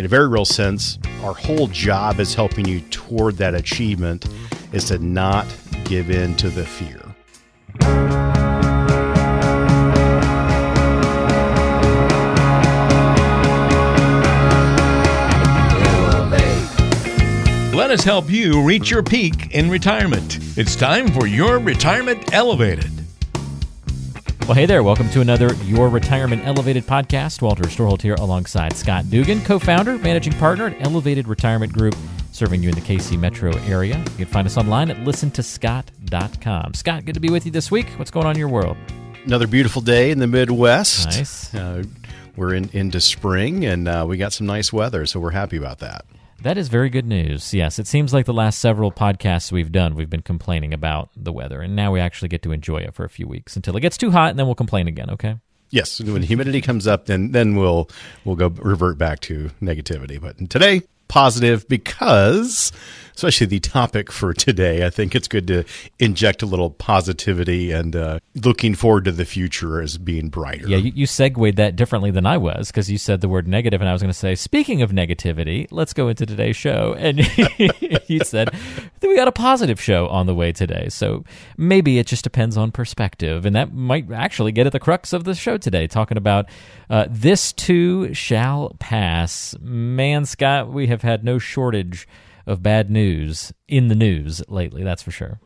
in 0.00 0.06
a 0.06 0.08
very 0.08 0.28
real 0.28 0.46
sense, 0.46 0.98
our 1.22 1.34
whole 1.34 1.66
job 1.66 2.20
is 2.20 2.34
helping 2.34 2.66
you 2.66 2.80
toward 2.88 3.36
that 3.36 3.54
achievement 3.54 4.26
is 4.72 4.86
to 4.86 4.98
not 4.98 5.46
give 5.84 6.10
in 6.10 6.34
to 6.36 6.48
the 6.48 6.64
fear. 6.64 7.02
Let 17.76 17.90
us 17.90 18.02
help 18.02 18.30
you 18.30 18.62
reach 18.62 18.90
your 18.90 19.02
peak 19.02 19.54
in 19.54 19.68
retirement. 19.68 20.38
It's 20.56 20.76
time 20.76 21.08
for 21.08 21.26
Your 21.26 21.58
Retirement 21.58 22.32
Elevated. 22.32 22.99
Well, 24.50 24.56
hey 24.56 24.66
there. 24.66 24.82
Welcome 24.82 25.08
to 25.10 25.20
another 25.20 25.54
Your 25.62 25.88
Retirement 25.88 26.44
Elevated 26.44 26.84
podcast. 26.84 27.40
Walter 27.40 27.62
Storholt 27.62 28.02
here 28.02 28.16
alongside 28.16 28.72
Scott 28.72 29.08
Dugan, 29.08 29.44
co 29.44 29.60
founder, 29.60 29.96
managing 29.96 30.32
partner 30.32 30.66
at 30.66 30.84
Elevated 30.84 31.28
Retirement 31.28 31.72
Group, 31.72 31.94
serving 32.32 32.60
you 32.60 32.68
in 32.68 32.74
the 32.74 32.80
KC 32.80 33.16
metro 33.16 33.56
area. 33.58 33.96
You 33.98 34.24
can 34.24 34.26
find 34.26 34.48
us 34.48 34.56
online 34.56 34.90
at 34.90 34.96
listentoscott.com. 35.06 36.74
Scott, 36.74 37.04
good 37.04 37.14
to 37.14 37.20
be 37.20 37.30
with 37.30 37.46
you 37.46 37.52
this 37.52 37.70
week. 37.70 37.86
What's 37.90 38.10
going 38.10 38.26
on 38.26 38.32
in 38.32 38.40
your 38.40 38.48
world? 38.48 38.76
Another 39.24 39.46
beautiful 39.46 39.82
day 39.82 40.10
in 40.10 40.18
the 40.18 40.26
Midwest. 40.26 41.06
Nice. 41.06 41.54
Uh, 41.54 41.84
we're 42.34 42.54
in, 42.54 42.70
into 42.70 43.00
spring 43.00 43.64
and 43.64 43.86
uh, 43.86 44.04
we 44.08 44.16
got 44.16 44.32
some 44.32 44.48
nice 44.48 44.72
weather, 44.72 45.06
so 45.06 45.20
we're 45.20 45.30
happy 45.30 45.58
about 45.58 45.78
that. 45.78 46.04
That 46.42 46.56
is 46.56 46.68
very 46.68 46.88
good 46.88 47.04
news. 47.04 47.52
Yes, 47.52 47.78
it 47.78 47.86
seems 47.86 48.14
like 48.14 48.24
the 48.24 48.32
last 48.32 48.60
several 48.60 48.90
podcasts 48.90 49.52
we've 49.52 49.70
done, 49.70 49.94
we've 49.94 50.08
been 50.08 50.22
complaining 50.22 50.72
about 50.72 51.10
the 51.14 51.32
weather, 51.32 51.60
and 51.60 51.76
now 51.76 51.92
we 51.92 52.00
actually 52.00 52.28
get 52.28 52.42
to 52.42 52.52
enjoy 52.52 52.78
it 52.78 52.94
for 52.94 53.04
a 53.04 53.10
few 53.10 53.28
weeks 53.28 53.56
until 53.56 53.76
it 53.76 53.80
gets 53.80 53.98
too 53.98 54.10
hot, 54.10 54.30
and 54.30 54.38
then 54.38 54.46
we'll 54.46 54.54
complain 54.54 54.88
again. 54.88 55.10
Okay. 55.10 55.36
Yes, 55.68 56.00
when 56.00 56.22
humidity 56.22 56.62
comes 56.62 56.86
up, 56.86 57.06
then 57.06 57.32
then 57.32 57.56
we'll 57.56 57.90
we'll 58.24 58.36
go 58.36 58.48
revert 58.48 58.96
back 58.96 59.20
to 59.20 59.50
negativity. 59.60 60.18
But 60.18 60.48
today, 60.48 60.82
positive 61.08 61.68
because 61.68 62.72
especially 63.20 63.46
the 63.46 63.60
topic 63.60 64.10
for 64.10 64.32
today. 64.32 64.86
I 64.86 64.88
think 64.88 65.14
it's 65.14 65.28
good 65.28 65.46
to 65.48 65.64
inject 65.98 66.40
a 66.40 66.46
little 66.46 66.70
positivity 66.70 67.70
and 67.70 67.94
uh, 67.94 68.18
looking 68.34 68.74
forward 68.74 69.04
to 69.04 69.12
the 69.12 69.26
future 69.26 69.82
as 69.82 69.98
being 69.98 70.30
brighter. 70.30 70.66
Yeah, 70.66 70.78
you, 70.78 70.90
you 70.94 71.04
segued 71.04 71.56
that 71.56 71.76
differently 71.76 72.10
than 72.10 72.24
I 72.24 72.38
was 72.38 72.68
because 72.68 72.90
you 72.90 72.96
said 72.96 73.20
the 73.20 73.28
word 73.28 73.46
negative, 73.46 73.82
and 73.82 73.90
I 73.90 73.92
was 73.92 74.00
going 74.00 74.12
to 74.12 74.18
say, 74.18 74.34
speaking 74.34 74.80
of 74.80 74.90
negativity, 74.90 75.66
let's 75.70 75.92
go 75.92 76.08
into 76.08 76.24
today's 76.24 76.56
show. 76.56 76.96
And 77.10 77.18
you 78.08 78.20
said, 78.20 78.54
we 79.02 79.16
got 79.16 79.26
a 79.26 79.32
positive 79.32 79.80
show 79.80 80.06
on 80.08 80.26
the 80.26 80.34
way 80.34 80.52
today. 80.52 80.88
So 80.90 81.24
maybe 81.56 81.98
it 81.98 82.06
just 82.06 82.22
depends 82.22 82.56
on 82.56 82.70
perspective. 82.70 83.44
And 83.44 83.56
that 83.56 83.72
might 83.74 84.12
actually 84.12 84.52
get 84.52 84.66
at 84.66 84.72
the 84.72 84.78
crux 84.78 85.12
of 85.12 85.24
the 85.24 85.34
show 85.34 85.56
today, 85.56 85.86
talking 85.88 86.16
about 86.16 86.46
uh, 86.88 87.06
this 87.10 87.52
too 87.52 88.14
shall 88.14 88.76
pass. 88.78 89.56
Man, 89.60 90.24
Scott, 90.24 90.72
we 90.72 90.86
have 90.86 91.02
had 91.02 91.24
no 91.24 91.38
shortage 91.38 92.06
of 92.46 92.62
bad 92.62 92.90
news 92.90 93.52
in 93.68 93.88
the 93.88 93.94
news 93.94 94.42
lately, 94.48 94.82
that's 94.82 95.02
for 95.02 95.10
sure. 95.10 95.40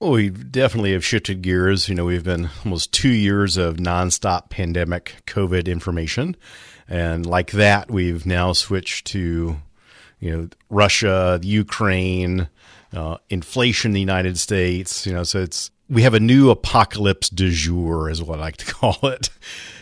Well, 0.00 0.12
we 0.12 0.30
definitely 0.30 0.92
have 0.94 1.04
shifted 1.04 1.42
gears. 1.42 1.86
You 1.86 1.94
know, 1.94 2.06
we've 2.06 2.24
been 2.24 2.48
almost 2.64 2.90
two 2.90 3.10
years 3.10 3.58
of 3.58 3.76
nonstop 3.76 4.48
pandemic 4.48 5.16
COVID 5.26 5.66
information. 5.66 6.36
And 6.88 7.26
like 7.26 7.50
that, 7.50 7.90
we've 7.90 8.24
now 8.24 8.54
switched 8.54 9.08
to, 9.08 9.56
you 10.18 10.30
know, 10.30 10.48
Russia, 10.70 11.38
Ukraine, 11.42 12.48
uh, 12.94 13.18
inflation 13.28 13.90
in 13.90 13.94
the 13.94 14.00
United 14.00 14.38
States. 14.38 15.06
You 15.06 15.12
know, 15.12 15.22
so 15.22 15.42
it's, 15.42 15.70
we 15.90 16.00
have 16.00 16.14
a 16.14 16.20
new 16.20 16.48
apocalypse 16.48 17.28
du 17.28 17.50
jour, 17.50 18.08
is 18.08 18.22
what 18.22 18.38
I 18.38 18.42
like 18.42 18.56
to 18.56 18.66
call 18.72 18.98
it. 19.02 19.28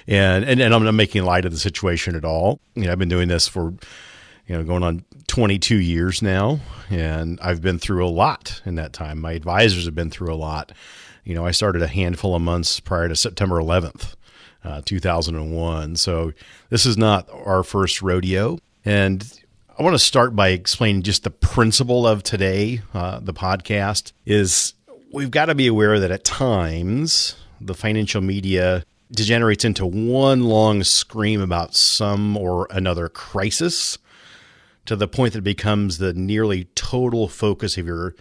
And, 0.09 0.45
and, 0.45 0.61
and 0.61 0.75
I'm 0.75 0.83
not 0.83 0.95
making 0.95 1.23
light 1.23 1.45
of 1.45 1.53
the 1.53 1.59
situation 1.59 2.17
at 2.17 2.25
all. 2.25 2.59
You 2.75 2.87
know, 2.87 2.93
I've 2.93 2.99
been 2.99 3.09
doing 3.09 3.29
this 3.29 3.47
for, 3.47 3.73
you 4.49 4.57
know, 4.57 4.65
going 4.65 4.83
on 4.83 5.05
22 5.27 5.77
years 5.77 6.23
now, 6.23 6.59
and 6.91 7.39
I've 7.43 7.61
been 7.61 7.79
through 7.79 8.05
a 8.05 8.09
lot 8.09 8.63
in 8.65 8.77
that 8.77 8.95
time. 8.95 9.21
My 9.21 9.33
advisors 9.33 9.85
have 9.85 9.95
been 9.95 10.11
through 10.11 10.33
a 10.33 10.37
lot. 10.37 10.73
You 11.23 11.35
know, 11.35 11.45
I 11.45 11.51
started 11.51 11.83
a 11.83 11.87
handful 11.87 12.35
of 12.35 12.41
months 12.41 12.81
prior 12.81 13.09
to 13.09 13.15
September 13.15 13.57
11th, 13.57 14.15
uh, 14.65 14.81
2001. 14.87 15.97
So 15.97 16.33
this 16.71 16.87
is 16.87 16.97
not 16.97 17.29
our 17.31 17.63
first 17.63 18.01
rodeo. 18.01 18.59
And 18.87 19.31
I 19.79 19.83
want 19.83 19.95
to 19.95 19.99
start 19.99 20.35
by 20.35 20.49
explaining 20.49 21.03
just 21.03 21.25
the 21.25 21.31
principle 21.31 22.07
of 22.07 22.23
today, 22.23 22.81
uh, 22.95 23.21
the 23.21 23.35
podcast, 23.35 24.13
is 24.25 24.73
we've 25.13 25.31
got 25.31 25.47
to 25.47 25.55
be 25.55 25.67
aware 25.67 26.01
that 26.01 26.11
at 26.11 26.25
times 26.25 27.37
the 27.61 27.75
financial 27.75 28.23
media 28.23 28.83
degenerates 29.13 29.67
into 29.67 29.85
one 29.85 30.45
long 30.45 30.83
scream 30.85 31.43
about 31.43 31.75
some 31.75 32.35
or 32.37 32.67
another 32.71 33.11
crisis 33.11 33.99
to 34.89 34.97
the 34.97 35.07
point 35.07 35.35
that 35.35 35.41
it 35.41 35.43
becomes 35.43 35.99
the 35.99 36.15
nearly 36.15 36.65
total 36.75 37.29
focus 37.29 37.77
of 37.77 37.87
your 37.87 38.15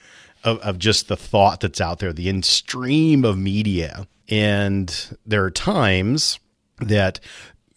of, 0.44 0.60
of 0.60 0.78
just 0.78 1.08
the 1.08 1.16
thought 1.16 1.62
that's 1.62 1.80
out 1.80 2.00
there, 2.00 2.12
the 2.12 2.28
in 2.28 2.44
stream 2.44 3.24
of 3.24 3.38
media. 3.38 4.06
And 4.28 5.18
there 5.26 5.46
are 5.46 5.50
times 5.50 6.40
that 6.80 7.22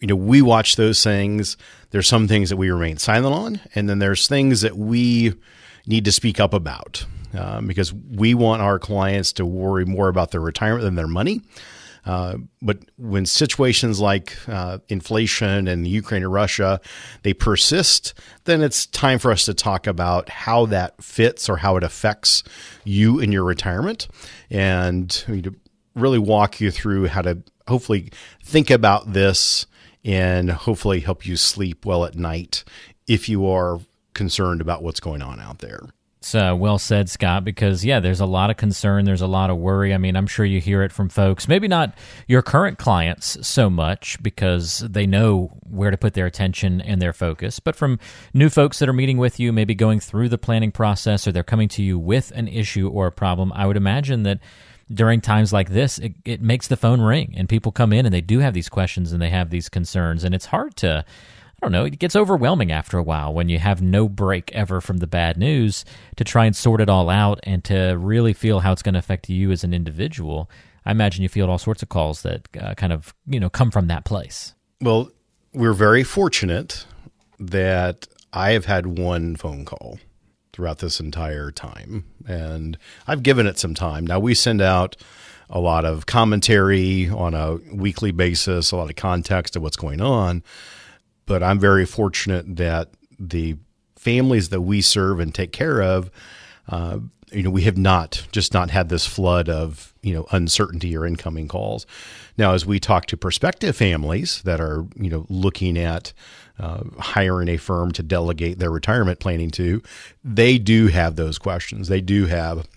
you 0.01 0.07
know 0.07 0.15
we 0.17 0.41
watch 0.41 0.75
those 0.75 1.01
things. 1.01 1.55
There's 1.91 2.07
some 2.07 2.27
things 2.27 2.49
that 2.49 2.57
we 2.57 2.69
remain 2.69 2.97
silent 2.97 3.33
on, 3.33 3.61
and 3.75 3.89
then 3.89 3.99
there's 3.99 4.27
things 4.27 4.59
that 4.59 4.75
we 4.75 5.35
need 5.87 6.03
to 6.03 6.11
speak 6.11 6.41
up 6.41 6.53
about 6.53 7.05
um, 7.33 7.67
because 7.67 7.93
we 7.93 8.33
want 8.33 8.61
our 8.61 8.77
clients 8.77 9.31
to 9.33 9.45
worry 9.45 9.85
more 9.85 10.09
about 10.09 10.31
their 10.31 10.41
retirement 10.41 10.83
than 10.83 10.95
their 10.95 11.07
money. 11.07 11.41
Uh, 12.05 12.37
but 12.61 12.79
when 12.97 13.25
situations 13.25 13.99
like 13.99 14.35
uh, 14.47 14.79
inflation 14.89 15.67
and 15.67 15.87
Ukraine 15.87 16.23
and 16.23 16.33
Russia 16.33 16.81
they 17.23 17.33
persist, 17.33 18.13
then 18.45 18.61
it's 18.61 18.87
time 18.87 19.19
for 19.19 19.31
us 19.31 19.45
to 19.45 19.53
talk 19.53 19.87
about 19.87 20.29
how 20.29 20.65
that 20.67 21.01
fits 21.03 21.47
or 21.47 21.57
how 21.57 21.77
it 21.77 21.83
affects 21.83 22.43
you 22.83 23.19
in 23.19 23.31
your 23.31 23.43
retirement, 23.43 24.07
and 24.49 25.23
know, 25.41 25.51
really 25.95 26.19
walk 26.19 26.59
you 26.59 26.71
through 26.71 27.07
how 27.07 27.21
to 27.21 27.41
hopefully 27.67 28.11
think 28.43 28.69
about 28.69 29.13
this 29.13 29.65
and 30.03 30.49
hopefully 30.51 31.01
help 31.01 31.25
you 31.25 31.37
sleep 31.37 31.85
well 31.85 32.05
at 32.05 32.15
night 32.15 32.63
if 33.07 33.29
you 33.29 33.47
are 33.47 33.79
concerned 34.13 34.61
about 34.61 34.81
what's 34.83 34.99
going 34.99 35.21
on 35.21 35.39
out 35.39 35.59
there. 35.59 35.81
It's 36.21 36.35
uh, 36.35 36.55
well 36.55 36.77
said, 36.77 37.09
Scott, 37.09 37.43
because, 37.43 37.83
yeah, 37.83 37.99
there's 37.99 38.19
a 38.19 38.27
lot 38.27 38.51
of 38.51 38.57
concern. 38.57 39.05
There's 39.05 39.21
a 39.21 39.27
lot 39.27 39.49
of 39.49 39.57
worry. 39.57 39.91
I 39.91 39.97
mean, 39.97 40.15
I'm 40.15 40.27
sure 40.27 40.45
you 40.45 40.61
hear 40.61 40.83
it 40.83 40.91
from 40.91 41.09
folks, 41.09 41.47
maybe 41.47 41.67
not 41.67 41.95
your 42.27 42.43
current 42.43 42.77
clients 42.77 43.39
so 43.41 43.71
much 43.71 44.21
because 44.21 44.85
they 44.87 45.07
know 45.07 45.47
where 45.67 45.89
to 45.89 45.97
put 45.97 46.13
their 46.13 46.27
attention 46.27 46.79
and 46.79 47.01
their 47.01 47.11
focus, 47.11 47.59
but 47.59 47.75
from 47.75 47.97
new 48.35 48.49
folks 48.49 48.77
that 48.77 48.87
are 48.87 48.93
meeting 48.93 49.17
with 49.17 49.39
you, 49.39 49.51
maybe 49.51 49.73
going 49.73 49.99
through 49.99 50.29
the 50.29 50.37
planning 50.37 50.71
process 50.71 51.27
or 51.27 51.31
they're 51.31 51.41
coming 51.41 51.69
to 51.69 51.81
you 51.81 51.97
with 51.97 52.29
an 52.35 52.47
issue 52.47 52.87
or 52.87 53.07
a 53.07 53.11
problem. 53.11 53.51
I 53.55 53.65
would 53.65 53.77
imagine 53.77 54.21
that 54.21 54.41
during 54.93 55.21
times 55.21 55.51
like 55.51 55.69
this, 55.69 55.97
it, 55.97 56.13
it 56.23 56.39
makes 56.39 56.67
the 56.67 56.77
phone 56.77 57.01
ring 57.01 57.33
and 57.35 57.49
people 57.49 57.71
come 57.71 57.91
in 57.91 58.05
and 58.05 58.13
they 58.13 58.21
do 58.21 58.37
have 58.37 58.53
these 58.53 58.69
questions 58.69 59.11
and 59.11 59.19
they 59.19 59.29
have 59.31 59.49
these 59.49 59.69
concerns. 59.69 60.23
And 60.23 60.35
it's 60.35 60.45
hard 60.45 60.75
to 60.77 61.03
I 61.61 61.67
don't 61.67 61.73
know, 61.73 61.85
it 61.85 61.99
gets 61.99 62.15
overwhelming 62.15 62.71
after 62.71 62.97
a 62.97 63.03
while 63.03 63.31
when 63.31 63.47
you 63.47 63.59
have 63.59 63.83
no 63.83 64.09
break 64.09 64.51
ever 64.51 64.81
from 64.81 64.97
the 64.97 65.05
bad 65.05 65.37
news 65.37 65.85
to 66.15 66.23
try 66.23 66.45
and 66.45 66.55
sort 66.55 66.81
it 66.81 66.89
all 66.89 67.07
out 67.07 67.39
and 67.43 67.63
to 67.65 67.91
really 67.99 68.33
feel 68.33 68.61
how 68.61 68.71
it's 68.71 68.81
going 68.81 68.93
to 68.93 68.99
affect 68.99 69.29
you 69.29 69.51
as 69.51 69.63
an 69.63 69.71
individual. 69.71 70.49
I 70.87 70.91
imagine 70.91 71.21
you 71.21 71.29
field 71.29 71.51
all 71.51 71.59
sorts 71.59 71.83
of 71.83 71.89
calls 71.89 72.23
that 72.23 72.47
uh, 72.59 72.73
kind 72.73 72.91
of, 72.91 73.13
you 73.27 73.39
know, 73.39 73.49
come 73.49 73.69
from 73.69 73.87
that 73.87 74.05
place. 74.05 74.55
Well, 74.81 75.11
we're 75.53 75.73
very 75.73 76.03
fortunate 76.03 76.87
that 77.37 78.07
I 78.33 78.51
have 78.51 78.65
had 78.65 78.97
one 78.97 79.35
phone 79.35 79.63
call 79.63 79.99
throughout 80.53 80.79
this 80.79 80.99
entire 80.99 81.51
time, 81.51 82.05
and 82.27 82.75
I've 83.05 83.21
given 83.21 83.45
it 83.45 83.59
some 83.59 83.75
time. 83.75 84.07
Now, 84.07 84.19
we 84.19 84.33
send 84.33 84.61
out 84.61 84.97
a 85.47 85.59
lot 85.59 85.85
of 85.85 86.07
commentary 86.07 87.07
on 87.07 87.35
a 87.35 87.57
weekly 87.71 88.11
basis, 88.11 88.71
a 88.71 88.77
lot 88.77 88.89
of 88.89 88.95
context 88.95 89.55
of 89.55 89.61
what's 89.61 89.77
going 89.77 90.01
on 90.01 90.41
but 91.31 91.41
I'm 91.41 91.59
very 91.59 91.85
fortunate 91.85 92.57
that 92.57 92.89
the 93.17 93.55
families 93.95 94.49
that 94.49 94.59
we 94.59 94.81
serve 94.81 95.21
and 95.21 95.33
take 95.33 95.53
care 95.53 95.81
of, 95.81 96.11
uh, 96.67 96.99
you 97.31 97.41
know, 97.41 97.49
we 97.49 97.61
have 97.61 97.77
not 97.77 98.27
just 98.33 98.53
not 98.53 98.69
had 98.69 98.89
this 98.89 99.05
flood 99.05 99.47
of 99.47 99.93
you 100.01 100.13
know 100.13 100.27
uncertainty 100.31 100.93
or 100.97 101.05
incoming 101.05 101.47
calls. 101.47 101.85
Now, 102.37 102.51
as 102.51 102.65
we 102.65 102.81
talk 102.81 103.05
to 103.05 103.15
prospective 103.15 103.77
families 103.77 104.41
that 104.41 104.59
are 104.59 104.85
you 104.97 105.09
know 105.09 105.25
looking 105.29 105.77
at 105.77 106.11
uh, 106.59 106.83
hiring 106.99 107.47
a 107.47 107.55
firm 107.55 107.93
to 107.93 108.03
delegate 108.03 108.59
their 108.59 108.69
retirement 108.69 109.21
planning 109.21 109.51
to, 109.51 109.81
they 110.25 110.57
do 110.57 110.87
have 110.87 111.15
those 111.15 111.37
questions. 111.37 111.87
They 111.87 112.01
do 112.01 112.25
have 112.25 112.67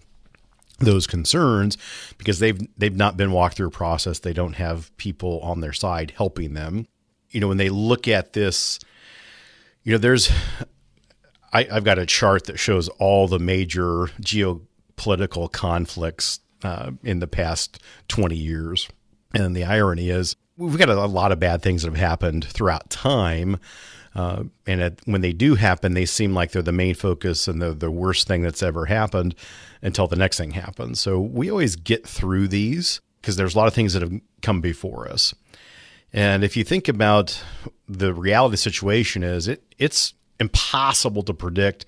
those 0.78 1.08
concerns 1.08 1.76
because 2.18 2.38
they've 2.38 2.60
they've 2.78 2.94
not 2.94 3.16
been 3.16 3.32
walked 3.32 3.56
through 3.56 3.66
a 3.66 3.72
process. 3.72 4.20
They 4.20 4.32
don't 4.32 4.54
have 4.54 4.96
people 4.96 5.40
on 5.40 5.60
their 5.60 5.72
side 5.72 6.12
helping 6.16 6.54
them 6.54 6.86
you 7.34 7.40
know, 7.40 7.48
when 7.48 7.56
they 7.56 7.68
look 7.68 8.06
at 8.06 8.32
this, 8.32 8.78
you 9.82 9.92
know, 9.92 9.98
there's, 9.98 10.30
I, 11.52 11.64
have 11.64 11.84
got 11.84 11.98
a 11.98 12.06
chart 12.06 12.44
that 12.44 12.58
shows 12.58 12.88
all 13.00 13.26
the 13.26 13.40
major 13.40 14.06
geopolitical 14.22 15.50
conflicts 15.50 16.38
uh, 16.62 16.92
in 17.02 17.18
the 17.18 17.26
past 17.26 17.82
20 18.08 18.36
years. 18.36 18.88
And 19.34 19.54
the 19.54 19.64
irony 19.64 20.10
is, 20.10 20.36
we've 20.56 20.78
got 20.78 20.88
a, 20.88 21.06
lot 21.06 21.32
of 21.32 21.40
bad 21.40 21.60
things 21.60 21.82
that 21.82 21.88
have 21.88 21.98
happened 21.98 22.44
throughout 22.44 22.88
time. 22.88 23.58
Uh, 24.14 24.44
and 24.64 24.96
when 25.06 25.20
they 25.20 25.32
do 25.32 25.56
happen, 25.56 25.94
they 25.94 26.06
seem 26.06 26.34
like 26.34 26.52
they're 26.52 26.62
the 26.62 26.70
main 26.70 26.94
focus 26.94 27.48
and 27.48 27.60
the, 27.60 27.74
the 27.74 27.90
worst 27.90 28.28
thing 28.28 28.42
that's 28.42 28.62
ever 28.62 28.86
happened 28.86 29.34
until 29.82 30.06
the 30.06 30.14
next 30.14 30.38
thing 30.38 30.52
happens. 30.52 31.00
So 31.00 31.18
we 31.18 31.50
always 31.50 31.74
get 31.74 32.06
through 32.06 32.46
these 32.46 33.00
because 33.20 33.34
there's 33.34 33.56
a 33.56 33.58
lot 33.58 33.66
of 33.66 33.74
things 33.74 33.94
that 33.94 34.02
have 34.02 34.20
come 34.40 34.60
before 34.60 35.08
us. 35.08 35.34
And 36.14 36.44
if 36.44 36.56
you 36.56 36.62
think 36.62 36.86
about 36.86 37.42
the 37.88 38.14
reality 38.14 38.56
situation 38.56 39.24
is 39.24 39.48
it 39.48 39.62
it's 39.78 40.14
impossible 40.38 41.24
to 41.24 41.34
predict 41.34 41.84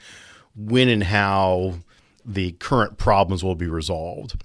when 0.57 0.89
and 0.89 1.05
how 1.05 1.77
the 2.25 2.53
current 2.53 2.99
problems 2.99 3.45
will 3.45 3.55
be 3.55 3.69
resolved. 3.69 4.43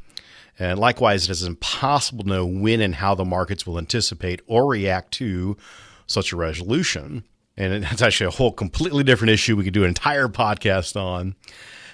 And 0.59 0.77
likewise, 0.77 1.23
it 1.23 1.31
is 1.31 1.43
impossible 1.43 2.23
to 2.25 2.29
know 2.29 2.45
when 2.45 2.79
and 2.79 2.93
how 2.93 3.15
the 3.15 3.25
markets 3.25 3.65
will 3.65 3.79
anticipate 3.79 4.41
or 4.45 4.67
react 4.67 5.11
to 5.13 5.57
such 6.05 6.31
a 6.31 6.37
resolution. 6.37 7.23
And 7.57 7.83
that's 7.83 8.03
actually 8.03 8.27
a 8.27 8.31
whole 8.31 8.51
completely 8.51 9.03
different 9.03 9.31
issue 9.31 9.55
we 9.55 9.63
could 9.63 9.73
do 9.73 9.83
an 9.83 9.89
entire 9.89 10.27
podcast 10.27 10.95
on. 10.95 11.35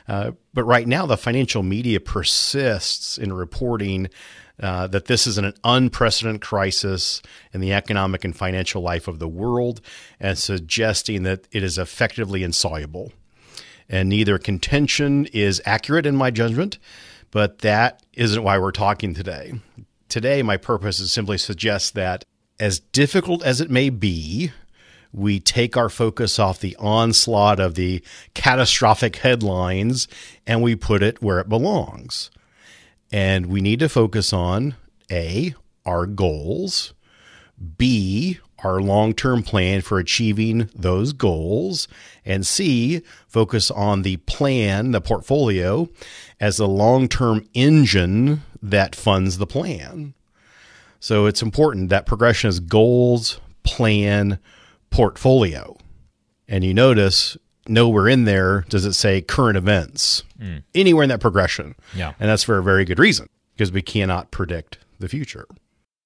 Uh, 0.10 0.32
but 0.54 0.66
right 0.66 0.88
now, 0.88 1.06
the 1.06 1.18
financial 1.18 1.64
media 1.64 2.02
persists 2.02 3.18
in 3.18 3.32
reporting 3.32 4.10
uh, 4.62 4.88
that 4.88 5.06
this 5.06 5.28
is 5.28 5.38
an 5.38 5.54
unprecedented 5.64 6.42
crisis 6.42 7.22
in 7.54 7.62
the 7.62 7.74
economic 7.74 8.24
and 8.26 8.36
financial 8.36 8.82
life 8.82 9.08
of 9.08 9.20
the 9.20 9.28
world 9.28 9.82
and 10.20 10.38
suggesting 10.38 11.24
that 11.24 11.48
it 11.52 11.64
is 11.64 11.78
effectively 11.78 12.44
insoluble. 12.44 13.12
And 13.90 14.10
neither 14.10 14.38
contention 14.38 15.28
is 15.28 15.62
accurate 15.66 16.06
in 16.06 16.16
my 16.16 16.32
judgment, 16.32 16.78
but 17.32 17.60
that 17.60 18.02
isn't 18.14 18.44
why 18.44 18.58
we're 18.58 18.72
talking 18.72 19.14
today. 19.14 19.54
Today, 20.10 20.42
my 20.42 20.58
purpose 20.58 21.00
is 21.00 21.12
simply 21.12 21.38
to 21.38 21.44
suggest 21.44 21.94
that 21.94 22.26
as 22.60 22.80
difficult 22.80 23.44
as 23.44 23.62
it 23.62 23.70
may 23.70 23.90
be, 23.90 24.52
we 25.14 25.40
take 25.40 25.78
our 25.78 25.90
focus 25.90 26.40
off 26.40 26.60
the 26.60 26.76
onslaught 26.78 27.60
of 27.60 27.76
the 27.76 28.02
catastrophic 28.34 29.18
headlines 29.18 30.08
and 30.46 30.62
we 30.62 30.76
put 30.76 31.04
it 31.04 31.22
where 31.22 31.40
it 31.40 31.50
belongs. 31.50 32.30
And 33.12 33.46
we 33.48 33.62
need 33.62 33.80
to 33.80 33.90
focus 33.90 34.34
on 34.34 34.76
A, 35.12 35.56
our 35.86 36.06
goals, 36.06 36.94
B, 37.78 38.40
our 38.64 38.82
long 38.82 39.14
term 39.14 39.44
plan 39.44 39.82
for 39.82 40.00
achieving 40.00 40.70
those 40.76 41.14
goals, 41.14 41.88
and 42.26 42.46
C, 42.46 43.02
focus 43.28 43.72
on 43.72 44.02
the 44.02 44.18
plan, 44.18 44.92
the 44.92 45.02
portfolio, 45.02 45.90
as 46.40 46.58
the 46.58 46.68
long 46.68 47.08
term 47.08 47.48
engine 47.54 48.42
that 48.62 48.96
funds 48.96 49.38
the 49.38 49.48
plan. 49.48 50.14
So 51.00 51.28
it's 51.28 51.42
important 51.42 51.90
that 51.90 52.06
progression 52.06 52.50
is 52.50 52.60
goals, 52.60 53.40
plan, 53.64 54.40
portfolio. 54.90 55.78
And 56.48 56.64
you 56.64 56.74
notice 56.74 57.38
nowhere 57.70 58.08
in 58.08 58.26
there 58.26 58.66
does 58.70 58.86
it 58.86 58.94
say 58.94 59.22
current 59.22 59.58
events 59.58 60.24
mm. 60.40 60.64
anywhere 60.76 61.04
in 61.04 61.10
that 61.10 61.20
progression. 61.20 61.76
Yeah. 61.96 62.14
And 62.20 62.30
that's 62.30 62.44
for 62.44 62.58
a 62.58 62.64
very 62.64 62.86
good 62.86 63.00
reason 63.00 63.30
because 63.54 63.72
we 63.72 63.82
cannot 63.82 64.32
predict 64.32 64.80
the 65.00 65.10
future. 65.10 65.48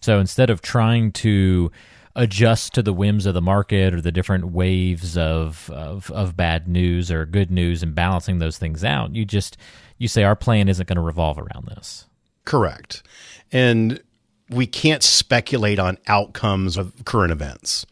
So 0.02 0.20
instead 0.20 0.50
of 0.50 0.62
trying 0.62 1.12
to 1.14 1.72
adjust 2.16 2.74
to 2.74 2.84
the 2.84 2.94
whims 2.94 3.26
of 3.26 3.34
the 3.34 3.42
market 3.42 3.94
or 3.94 4.02
the 4.02 4.12
different 4.12 4.52
waves 4.52 5.18
of, 5.18 5.70
of, 5.70 6.12
of 6.12 6.36
bad 6.36 6.68
news 6.68 7.12
or 7.12 7.26
good 7.26 7.52
news 7.52 7.84
and 7.84 7.96
balancing 7.96 8.40
those 8.40 8.58
things 8.58 8.84
out, 8.84 9.16
you 9.16 9.26
just 9.26 9.58
you 9.98 10.08
say 10.08 10.24
our 10.24 10.36
plan 10.36 10.68
isn't 10.68 10.88
going 10.88 10.96
to 10.96 11.02
revolve 11.02 11.38
around 11.38 11.68
this. 11.68 12.08
Correct. 12.44 13.04
And 13.52 14.02
we 14.50 14.66
can't 14.66 15.04
speculate 15.04 15.78
on 15.78 16.00
outcomes 16.08 16.76
of 16.76 17.06
current 17.06 17.32
events. 17.32 17.86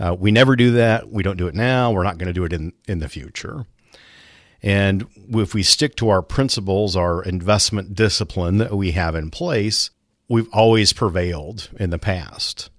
Uh, 0.00 0.16
we 0.18 0.30
never 0.30 0.56
do 0.56 0.72
that. 0.72 1.10
We 1.10 1.22
don't 1.22 1.36
do 1.36 1.46
it 1.46 1.54
now. 1.54 1.92
We're 1.92 2.04
not 2.04 2.16
going 2.16 2.28
to 2.28 2.32
do 2.32 2.44
it 2.44 2.52
in, 2.54 2.72
in 2.88 3.00
the 3.00 3.08
future. 3.08 3.66
And 4.62 5.06
if 5.30 5.54
we 5.54 5.62
stick 5.62 5.94
to 5.96 6.08
our 6.08 6.22
principles, 6.22 6.96
our 6.96 7.22
investment 7.22 7.94
discipline 7.94 8.58
that 8.58 8.72
we 8.74 8.92
have 8.92 9.14
in 9.14 9.30
place, 9.30 9.90
we've 10.28 10.48
always 10.52 10.92
prevailed 10.92 11.68
in 11.78 11.90
the 11.90 11.98
past. 11.98 12.70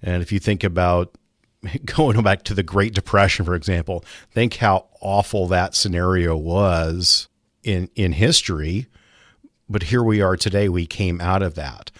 And 0.00 0.22
if 0.22 0.30
you 0.30 0.38
think 0.38 0.62
about 0.62 1.16
going 1.84 2.22
back 2.22 2.44
to 2.44 2.54
the 2.54 2.62
Great 2.62 2.94
Depression, 2.94 3.44
for 3.44 3.54
example, 3.54 4.04
think 4.30 4.56
how 4.56 4.86
awful 5.00 5.48
that 5.48 5.74
scenario 5.74 6.36
was 6.36 7.28
in, 7.64 7.90
in 7.96 8.12
history. 8.12 8.86
But 9.68 9.84
here 9.84 10.02
we 10.02 10.20
are 10.20 10.36
today. 10.36 10.68
We 10.68 10.86
came 10.86 11.20
out 11.20 11.42
of 11.42 11.54
that. 11.54 11.90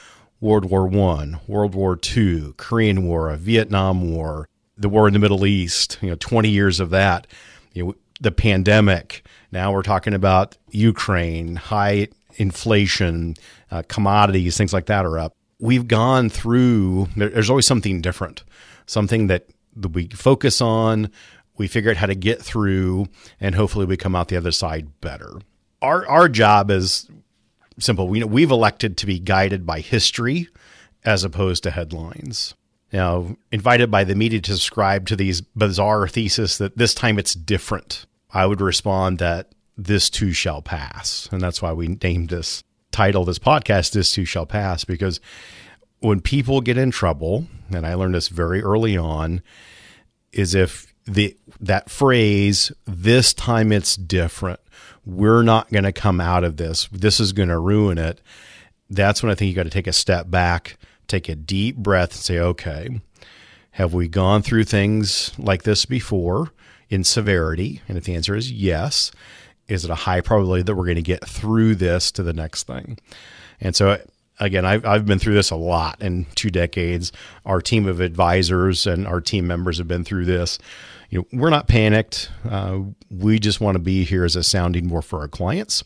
World 0.45 0.67
War 0.67 0.87
One, 0.87 1.41
World 1.49 1.75
War 1.75 1.97
Two, 1.97 2.53
Korean 2.59 3.07
War, 3.07 3.35
Vietnam 3.37 4.13
War, 4.13 4.47
the 4.77 4.91
war 4.91 5.07
in 5.09 5.15
the 5.15 5.19
Middle 5.19 5.47
East. 5.47 5.97
You 6.03 6.11
know, 6.11 6.17
twenty 6.17 6.51
years 6.51 6.81
of 6.81 6.91
that. 6.91 7.27
You 7.73 7.87
know, 7.87 7.95
the 8.21 8.31
pandemic. 8.31 9.27
Now 9.53 9.73
we're 9.73 9.83
talking 9.83 10.13
about 10.13 10.59
Ukraine, 10.71 11.57
high 11.57 12.09
inflation, 12.35 13.37
uh, 13.71 13.85
commodities, 13.89 14.59
things 14.59 14.75
like 14.75 14.85
that 14.87 15.07
are 15.07 15.19
up. 15.19 15.33
We've 15.61 15.89
gone 15.89 16.29
through. 16.29 17.09
There's 17.17 17.49
always 17.49 17.67
something 17.67 18.03
different, 18.03 18.45
something 18.85 19.29
that 19.29 19.47
we 19.93 20.09
focus 20.09 20.61
on. 20.61 21.11
We 21.57 21.69
figure 21.69 21.91
out 21.91 21.97
how 21.97 22.07
to 22.07 22.15
get 22.15 22.43
through, 22.43 23.07
and 23.41 23.55
hopefully 23.55 23.87
we 23.87 23.97
come 23.97 24.15
out 24.15 24.29
the 24.29 24.37
other 24.37 24.53
side 24.53 25.01
better. 25.01 25.41
Our 25.81 26.07
our 26.07 26.29
job 26.29 26.71
is 26.71 27.09
simple. 27.79 28.09
We 28.09 28.25
we've 28.25 28.51
elected 28.51 28.97
to 28.99 29.07
be 29.07 29.19
guided 29.19 29.67
by 29.67 29.81
history 29.81 30.49
as 31.05 31.25
opposed 31.25 31.63
to 31.65 31.71
headlines. 31.71 32.55
Now, 32.93 33.37
invited 33.51 33.91
by 33.91 34.05
the 34.05 34.15
media 34.15 34.41
to 34.41 34.53
subscribe 34.53 35.07
to 35.09 35.17
these 35.17 35.41
bizarre 35.41 36.07
thesis 36.07 36.59
that 36.59 36.79
this 36.79 36.95
time 36.95 37.19
it's 37.19 37.35
different, 37.35 38.07
I 38.33 38.47
would 38.47 38.61
respond 38.61 39.19
that 39.19 39.53
this 39.77 40.09
too 40.09 40.33
shall 40.33 40.63
pass. 40.63 41.29
And 41.33 41.41
that's 41.41 41.61
why 41.61 41.73
we 41.73 41.99
named 42.01 42.29
this 42.29 42.63
title, 42.93 43.25
this 43.25 43.41
podcast, 43.41 43.93
This 43.93 44.13
Too 44.13 44.25
Shall 44.25 44.47
Pass, 44.47 44.85
because 44.85 45.21
when 45.99 46.21
people 46.21 46.61
get 46.61 46.79
in 46.79 46.93
trouble, 46.93 47.47
and 47.71 47.85
I 47.85 47.95
learned 47.95 48.15
this 48.15 48.29
very 48.29 48.63
early 48.63 48.97
on, 48.97 49.43
is 50.33 50.55
if 50.55 50.94
the 51.07 51.37
that 51.61 51.91
phrase, 51.91 52.73
this 52.87 53.35
time 53.35 53.73
it's 53.73 53.97
different, 53.97 54.61
we're 55.05 55.43
not 55.43 55.71
going 55.71 55.85
to 55.85 55.93
come 55.93 56.21
out 56.21 56.45
of 56.45 56.57
this. 56.57 56.89
This 56.91 57.21
is 57.21 57.33
going 57.33 57.49
to 57.49 57.59
ruin 57.59 57.99
it. 57.99 58.21
That's 58.91 59.23
when 59.23 59.31
I 59.31 59.35
think 59.35 59.49
you 59.49 59.55
got 59.55 59.65
to 59.65 59.71
take 59.71 59.87
a 59.87 59.93
step 59.93 60.31
back, 60.31 60.79
take 61.07 61.29
a 61.29 61.35
deep 61.35 61.77
breath, 61.77 62.13
and 62.13 62.21
say, 62.21 62.39
okay, 62.39 63.01
have 63.73 63.93
we 63.93 64.09
gone 64.09 64.43
through 64.43 64.65
things 64.65 65.33
like 65.39 65.65
this 65.65 65.85
before 65.85 66.53
in 66.89 67.05
severity? 67.05 67.83
And 67.89 67.99
if 67.99 68.05
the 68.05 68.15
answer 68.15 68.37
is 68.37 68.53
yes, 68.53 69.11
is 69.69 69.85
it 69.85 69.91
a 69.91 69.97
high 69.97 70.21
probability 70.21 70.63
that 70.63 70.75
we're 70.75 70.85
going 70.85 70.97
to 70.97 71.03
get 71.03 71.27
through 71.27 71.75
this 71.77 72.13
to 72.13 72.23
the 72.23 72.33
next 72.33 72.67
thing? 72.67 72.99
And 73.61 73.75
so, 73.75 74.01
again, 74.41 74.65
I've, 74.65 74.85
I've 74.85 75.07
been 75.07 75.19
through 75.19 75.35
this 75.35 75.51
a 75.51 75.57
lot 75.57 76.03
in 76.03 76.27
two 76.35 76.51
decades. 76.51 77.13
Our 77.45 77.61
team 77.61 77.87
of 77.87 78.01
advisors 78.01 78.87
and 78.87 79.07
our 79.07 79.21
team 79.21 79.47
members 79.47 79.79
have 79.79 79.89
been 79.89 80.05
through 80.05 80.25
this 80.25 80.59
you 81.15 81.21
know, 81.21 81.39
we're 81.39 81.51
not 81.51 81.69
panicked. 81.69 82.29
Uh, 82.49 82.81
we 83.09 83.39
just 83.39 83.61
want 83.61 83.77
to 83.77 83.79
be 83.79 84.05
here 84.05 84.25
as 84.25 84.35
a 84.35 84.43
sounding 84.43 84.89
board 84.89 85.05
for 85.05 85.21
our 85.21 85.29
clients 85.29 85.85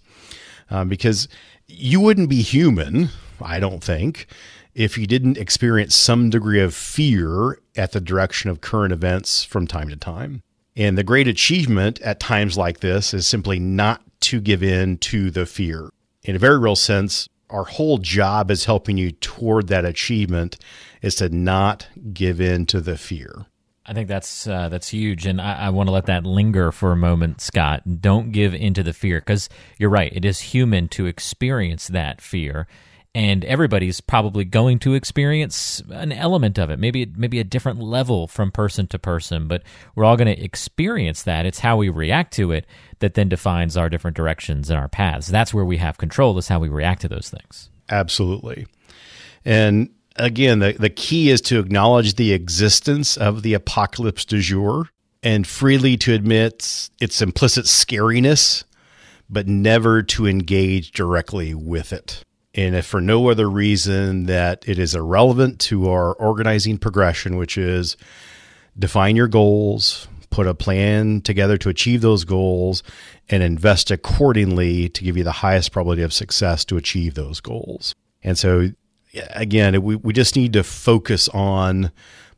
uh, 0.71 0.85
because 0.85 1.28
you 1.67 2.00
wouldn't 2.00 2.31
be 2.31 2.40
human, 2.40 3.11
I 3.43 3.61
don't 3.61 3.85
think, 3.85 4.26
if 4.75 4.97
you 4.97 5.07
didn't 5.07 5.37
experience 5.37 5.95
some 5.95 6.31
degree 6.31 6.61
of 6.61 6.75
fear 6.75 7.59
at 7.76 7.93
the 7.93 8.00
direction 8.00 8.49
of 8.49 8.62
current 8.62 8.93
events 8.93 9.45
from 9.45 9.67
time 9.67 9.90
to 9.90 9.97
time. 9.97 10.43
And 10.76 10.97
the 10.97 11.05
great 11.05 11.28
achievement 11.28 12.00
at 12.00 12.21
times 12.21 12.57
like 12.57 12.81
this 12.81 13.12
is 13.12 13.26
simply 13.26 13.59
not 13.59 14.00
to 14.21 14.40
give 14.40 14.62
in 14.62 14.97
to 14.99 15.31
the 15.31 15.45
fear. 15.45 15.90
In 16.23 16.37
a 16.37 16.38
very 16.38 16.59
real 16.59 16.76
sense, 16.76 17.28
our 17.50 17.64
whole 17.64 17.99
job 17.99 18.50
is 18.50 18.64
helping 18.64 18.99
you 18.99 19.12
toward 19.12 19.69
that 19.69 19.85
achievement 19.85 20.59
is 21.02 21.14
to 21.17 21.28
not 21.28 21.88
give 22.12 22.40
in 22.40 22.67
to 22.67 22.81
the 22.81 22.97
fear. 22.97 23.47
I 23.87 23.95
think 23.95 24.07
that's 24.07 24.47
uh, 24.47 24.69
that's 24.69 24.90
huge, 24.90 25.25
and 25.25 25.40
I, 25.40 25.55
I 25.55 25.71
want 25.71 25.87
to 25.87 25.93
let 25.93 26.05
that 26.07 26.26
linger 26.26 26.71
for 26.73 26.93
a 26.93 26.97
moment, 26.97 27.40
Scott. 27.40 28.02
Don't 28.02 28.33
give 28.33 28.55
into 28.55 28.83
the 28.83 28.93
fear 28.93 29.19
because 29.21 29.49
you're 29.78 29.88
right. 29.88 30.12
It 30.14 30.26
is 30.26 30.40
human 30.40 30.88
to 30.88 31.07
experience 31.07 31.88
that 31.88 32.21
fear, 32.21 32.67
and 33.15 33.45
everybody's 33.45 34.00
probably 34.00 34.45
going 34.45 34.79
to 34.81 34.95
experience 34.95 35.83
an 35.91 36.12
element 36.12 36.59
of 36.59 36.71
it. 36.71 36.79
Maybe 36.79 37.07
maybe 37.17 37.41
a 37.41 37.45
different 37.45 37.81
level 37.81 38.29
from 38.29 38.53
person 38.53 38.87
to 38.88 38.99
person, 38.99 39.49
but 39.49 39.62
we're 39.95 40.05
all 40.05 40.17
going 40.17 40.35
to 40.35 40.43
experience 40.43 41.23
that. 41.25 41.47
It's 41.47 41.61
how 41.61 41.77
we 41.77 41.88
react 41.88 42.33
to 42.35 42.53
it 42.53 42.67
that 43.00 43.15
then 43.15 43.29
defines 43.29 43.77
our 43.77 43.88
different 43.88 44.17
directions 44.17 44.71
and 44.71 44.79
our 44.79 44.88
paths. 44.88 45.29
That's 45.29 45.55
where 45.55 45.65
we 45.65 45.79
have 45.79 45.99
control. 45.99 46.37
Is 46.38 46.49
how 46.49 46.61
we 46.61 46.69
react 46.69 47.03
to 47.03 47.09
those 47.09 47.31
things. 47.31 47.71
Absolutely, 47.88 48.67
and 49.45 49.91
again, 50.17 50.59
the, 50.59 50.73
the 50.73 50.91
key 50.91 51.31
is 51.31 51.41
to 51.43 51.59
acknowledge 51.59 52.15
the 52.15 52.33
existence 52.33 53.17
of 53.17 53.43
the 53.43 53.55
apocalypse 53.55 54.25
du 54.25 54.41
jour 54.41 54.88
and 55.23 55.47
freely 55.47 55.97
to 55.97 56.12
admit 56.12 56.91
its 57.00 57.23
implicit 57.23 57.65
scariness, 57.65 58.65
but 59.29 59.49
never 59.49 60.03
to 60.03 60.27
engage 60.27 60.93
directly 60.93 61.55
with 61.55 61.93
it. 61.93 62.23
And 62.55 62.75
if 62.75 62.87
for 62.87 63.00
no 63.00 63.28
other 63.28 63.49
reason 63.49 64.25
that 64.25 64.67
it 64.67 64.78
is 64.78 64.95
irrelevant 64.95 65.61
to 65.61 65.90
our 65.90 66.14
organizing 66.14 66.78
progression, 66.78 67.37
which 67.37 67.59
is 67.59 67.97
define 68.78 69.17
your 69.17 69.28
goals, 69.28 70.09
put 70.31 70.47
a 70.47 70.55
plan 70.55 71.21
together 71.21 71.57
to 71.59 71.69
achieve 71.69 72.00
those 72.00 72.25
goals, 72.25 72.83
and 73.28 73.43
invest 73.43 73.90
accordingly 73.90 74.88
to 74.88 75.05
give 75.05 75.17
you 75.17 75.25
the 75.25 75.33
highest 75.33 75.73
probability 75.73 76.02
of 76.02 76.12
success 76.12 76.64
to 76.64 76.76
achieve 76.76 77.14
those 77.14 77.40
goals. 77.40 77.95
And 78.23 78.38
so, 78.38 78.71
again, 79.31 79.81
we, 79.83 79.97
we 79.97 80.12
just 80.12 80.37
need 80.37 80.52
to 80.55 80.64
focus 80.64 81.28
on 81.31 81.90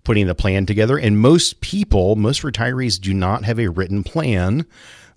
putting 0.04 0.26
the 0.26 0.34
plan 0.34 0.66
together. 0.66 0.98
And 0.98 1.18
most 1.18 1.60
people, 1.60 2.16
most 2.16 2.42
retirees 2.42 3.00
do 3.00 3.14
not 3.14 3.44
have 3.44 3.58
a 3.58 3.68
written 3.68 4.02
plan 4.02 4.66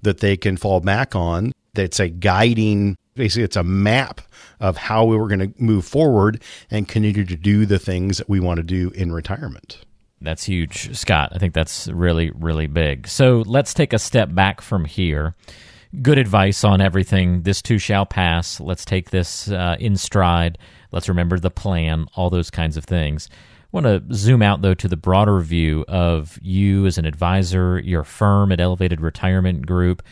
that 0.02 0.20
they 0.20 0.38
can 0.38 0.58
fall 0.58 0.80
back 0.82 1.16
on. 1.16 1.52
That's 1.74 2.00
a 2.00 2.10
guiding, 2.10 2.98
basically, 3.16 3.44
it's 3.44 3.56
a 3.56 3.64
map 3.64 4.22
of 4.60 4.78
how 4.78 5.06
we 5.06 5.18
were 5.18 5.28
going 5.28 5.40
to 5.40 5.54
move 5.62 5.86
forward 5.86 6.42
and 6.72 6.88
continue 6.88 7.26
to 7.26 7.36
do 7.36 7.66
the 7.66 7.80
things 7.80 8.18
that 8.18 8.30
we 8.30 8.40
want 8.40 8.58
to 8.58 8.64
do 8.64 8.92
in 8.92 9.12
retirement. 9.12 9.80
That's 10.22 10.46
huge, 10.46 10.96
Scott. 10.96 11.32
I 11.34 11.38
think 11.38 11.54
that's 11.54 11.88
really, 11.90 12.32
really 12.32 12.68
big. 12.68 13.08
So 13.08 13.44
let's 13.46 13.74
take 13.74 13.92
a 13.92 14.00
step 14.00 14.34
back 14.34 14.62
from 14.62 14.86
here. 14.86 15.36
Good 16.02 16.18
advice 16.18 16.64
on 16.64 16.82
everything. 16.82 17.44
This 17.44 17.62
too 17.62 17.78
shall 17.78 18.06
pass. 18.06 18.60
Let's 18.60 18.86
take 18.86 19.10
this 19.10 19.50
uh, 19.52 19.76
in 19.80 19.98
stride. 19.98 20.58
Let's 20.92 21.10
remember 21.10 21.40
the 21.40 21.52
plan, 21.52 22.08
all 22.16 22.30
those 22.30 22.50
kinds 22.50 22.78
of 22.78 22.86
things. 22.86 23.30
I 23.32 23.68
want 23.72 23.86
to 23.86 24.16
zoom 24.16 24.42
out, 24.42 24.62
though, 24.62 24.76
to 24.76 24.88
the 24.88 24.96
broader 24.96 25.40
view 25.42 25.84
of 25.88 26.40
you 26.42 26.86
as 26.86 26.98
an 26.98 27.06
advisor, 27.06 27.80
your 27.80 28.04
firm 28.04 28.52
at 28.52 28.60
Elevated 28.60 29.02
Retirement 29.02 29.66
Group 29.68 30.04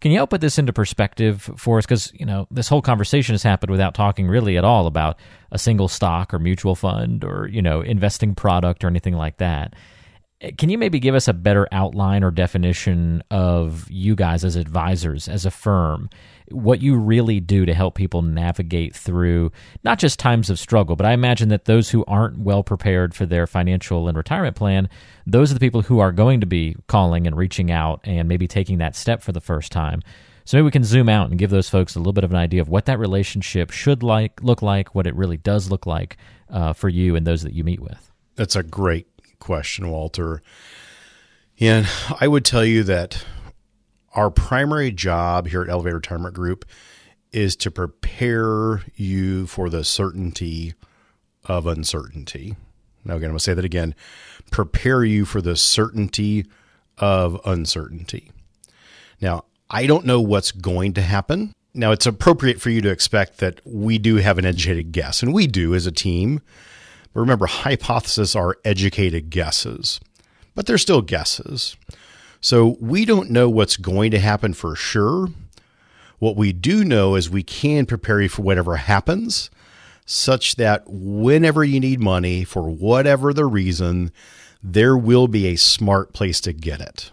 can 0.00 0.10
you 0.10 0.18
help 0.18 0.30
put 0.30 0.40
this 0.40 0.58
into 0.58 0.72
perspective 0.72 1.50
for 1.56 1.78
us? 1.78 1.86
Because, 1.86 2.12
you 2.14 2.26
know, 2.26 2.46
this 2.50 2.68
whole 2.68 2.82
conversation 2.82 3.32
has 3.32 3.42
happened 3.42 3.70
without 3.70 3.94
talking 3.94 4.28
really 4.28 4.56
at 4.56 4.64
all 4.64 4.86
about 4.86 5.18
a 5.52 5.58
single 5.58 5.88
stock 5.88 6.34
or 6.34 6.38
mutual 6.38 6.74
fund 6.74 7.24
or, 7.24 7.48
you 7.48 7.62
know, 7.62 7.80
investing 7.80 8.34
product 8.34 8.84
or 8.84 8.88
anything 8.88 9.14
like 9.14 9.38
that. 9.38 9.74
Eh, 10.40 10.50
can 10.56 10.68
you 10.68 10.78
maybe 10.78 10.98
give 10.98 11.14
us 11.14 11.28
a 11.28 11.32
better 11.32 11.66
outline 11.72 12.22
or 12.22 12.30
definition 12.30 13.22
of 13.30 13.90
you 13.90 14.14
guys 14.14 14.44
as 14.44 14.56
advisors, 14.56 15.28
as 15.28 15.46
a 15.46 15.50
firm? 15.50 16.10
What 16.50 16.80
you 16.80 16.96
really 16.96 17.40
do 17.40 17.66
to 17.66 17.74
help 17.74 17.94
people 17.94 18.22
navigate 18.22 18.94
through 18.94 19.52
not 19.84 19.98
just 19.98 20.18
times 20.18 20.50
of 20.50 20.58
struggle, 20.58 20.96
but 20.96 21.06
I 21.06 21.12
imagine 21.12 21.48
that 21.48 21.64
those 21.64 21.90
who 21.90 22.04
aren't 22.06 22.38
well 22.38 22.62
prepared 22.62 23.14
for 23.14 23.26
their 23.26 23.46
financial 23.46 24.08
and 24.08 24.16
retirement 24.16 24.56
plan, 24.56 24.88
those 25.26 25.50
are 25.50 25.54
the 25.54 25.60
people 25.60 25.82
who 25.82 25.98
are 25.98 26.12
going 26.12 26.40
to 26.40 26.46
be 26.46 26.76
calling 26.86 27.26
and 27.26 27.36
reaching 27.36 27.70
out 27.70 28.00
and 28.04 28.28
maybe 28.28 28.46
taking 28.46 28.78
that 28.78 28.96
step 28.96 29.22
for 29.22 29.32
the 29.32 29.40
first 29.40 29.72
time. 29.72 30.02
So 30.44 30.56
maybe 30.56 30.66
we 30.66 30.70
can 30.70 30.84
zoom 30.84 31.08
out 31.08 31.28
and 31.28 31.38
give 31.38 31.50
those 31.50 31.68
folks 31.68 31.96
a 31.96 31.98
little 31.98 32.12
bit 32.12 32.22
of 32.22 32.30
an 32.30 32.36
idea 32.36 32.60
of 32.60 32.68
what 32.68 32.86
that 32.86 33.00
relationship 33.00 33.72
should 33.72 34.04
like 34.04 34.40
look 34.42 34.62
like, 34.62 34.94
what 34.94 35.08
it 35.08 35.14
really 35.16 35.36
does 35.36 35.70
look 35.70 35.86
like 35.86 36.16
uh, 36.48 36.72
for 36.72 36.88
you 36.88 37.16
and 37.16 37.26
those 37.26 37.42
that 37.42 37.52
you 37.52 37.64
meet 37.64 37.80
with. 37.80 38.12
That's 38.36 38.54
a 38.54 38.62
great 38.62 39.08
question, 39.40 39.90
Walter. 39.90 40.42
And 41.58 41.88
I 42.20 42.28
would 42.28 42.44
tell 42.44 42.64
you 42.64 42.84
that 42.84 43.24
our 44.16 44.30
primary 44.30 44.90
job 44.90 45.46
here 45.46 45.62
at 45.62 45.68
Elevated 45.68 45.94
Retirement 45.94 46.34
Group 46.34 46.64
is 47.32 47.54
to 47.56 47.70
prepare 47.70 48.82
you 48.96 49.46
for 49.46 49.68
the 49.68 49.84
certainty 49.84 50.72
of 51.44 51.66
uncertainty. 51.66 52.56
Now, 53.04 53.16
again, 53.16 53.26
I'm 53.26 53.32
going 53.32 53.38
to 53.38 53.44
say 53.44 53.54
that 53.54 53.64
again 53.64 53.94
prepare 54.50 55.04
you 55.04 55.24
for 55.24 55.42
the 55.42 55.56
certainty 55.56 56.46
of 56.98 57.40
uncertainty. 57.44 58.30
Now, 59.20 59.44
I 59.68 59.86
don't 59.86 60.06
know 60.06 60.20
what's 60.20 60.52
going 60.52 60.94
to 60.94 61.02
happen. 61.02 61.52
Now, 61.74 61.90
it's 61.90 62.06
appropriate 62.06 62.60
for 62.60 62.70
you 62.70 62.80
to 62.82 62.90
expect 62.90 63.38
that 63.38 63.60
we 63.66 63.98
do 63.98 64.16
have 64.16 64.38
an 64.38 64.46
educated 64.46 64.92
guess, 64.92 65.22
and 65.22 65.34
we 65.34 65.46
do 65.46 65.74
as 65.74 65.84
a 65.84 65.92
team. 65.92 66.40
But 67.12 67.20
remember, 67.20 67.46
hypotheses 67.46 68.36
are 68.36 68.56
educated 68.64 69.30
guesses, 69.30 70.00
but 70.54 70.66
they're 70.66 70.78
still 70.78 71.02
guesses. 71.02 71.76
So 72.40 72.76
we 72.80 73.04
don't 73.04 73.30
know 73.30 73.48
what's 73.48 73.76
going 73.76 74.10
to 74.12 74.18
happen 74.18 74.54
for 74.54 74.76
sure. 74.76 75.28
What 76.18 76.36
we 76.36 76.52
do 76.52 76.84
know 76.84 77.14
is 77.14 77.28
we 77.28 77.42
can 77.42 77.86
prepare 77.86 78.20
you 78.20 78.28
for 78.28 78.42
whatever 78.42 78.76
happens, 78.76 79.50
such 80.06 80.56
that 80.56 80.84
whenever 80.86 81.64
you 81.64 81.80
need 81.80 82.00
money 82.00 82.44
for 82.44 82.68
whatever 82.70 83.34
the 83.34 83.46
reason, 83.46 84.12
there 84.62 84.96
will 84.96 85.28
be 85.28 85.46
a 85.46 85.56
smart 85.56 86.12
place 86.12 86.40
to 86.42 86.52
get 86.52 86.80
it. 86.80 87.10